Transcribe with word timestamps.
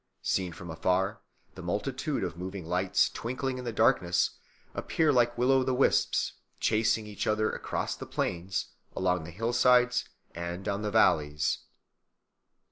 Seen 0.23 0.51
from 0.51 0.71
afar, 0.71 1.21
the 1.53 1.61
multitude 1.61 2.23
of 2.23 2.35
moving 2.35 2.65
lights, 2.65 3.07
twinkling 3.07 3.59
in 3.59 3.65
the 3.65 3.71
darkness, 3.71 4.31
appear 4.73 5.13
like 5.13 5.37
will 5.37 5.51
o' 5.51 5.61
the 5.63 5.75
wisps 5.75 6.33
chasing 6.59 7.05
each 7.05 7.27
other 7.27 7.51
across 7.51 7.95
the 7.95 8.07
plains, 8.07 8.69
along 8.95 9.25
the 9.25 9.29
hillsides, 9.29 10.09
and 10.33 10.65
down 10.65 10.81
the 10.81 10.89
valleys. 10.89 11.59